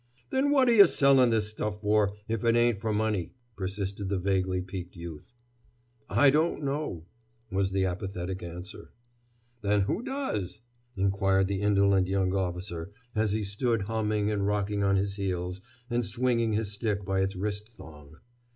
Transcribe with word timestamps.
"Then 0.31 0.49
what're 0.49 0.71
yuh 0.71 0.87
sellin' 0.87 1.29
this 1.29 1.47
stuff 1.47 1.81
for, 1.81 2.15
if 2.27 2.43
it 2.43 2.55
ain't 2.55 2.81
for 2.81 2.91
money?" 2.91 3.33
persisted 3.55 4.09
the 4.09 4.17
vaguely 4.17 4.59
piqued 4.59 4.95
youth. 4.95 5.31
"I 6.09 6.31
don' 6.31 6.65
know!" 6.65 7.05
was 7.51 7.71
the 7.71 7.85
apathetic 7.85 8.41
answer. 8.41 8.93
"Then 9.61 9.81
who 9.81 10.01
does?" 10.01 10.61
inquired 10.97 11.49
the 11.49 11.61
indolent 11.61 12.07
young 12.07 12.33
officer, 12.33 12.89
as 13.13 13.33
he 13.33 13.43
stood 13.43 13.83
humming 13.83 14.31
and 14.31 14.47
rocking 14.47 14.83
on 14.83 14.95
his 14.95 15.17
heels 15.17 15.61
and 15.87 16.03
swinging 16.03 16.53
his 16.53 16.71
stick 16.73 17.05
by 17.05 17.19
its 17.19 17.35
wrist 17.35 17.69
thong. 17.69 18.15